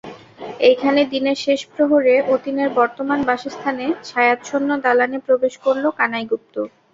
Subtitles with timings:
[0.59, 6.55] এইখানে দিনের শেষ প্রহরে অতীনের বর্তমান বাসস্থানে ছায়াচ্ছন্ন দালানে প্রবেশ করল কানাই গুপ্ত।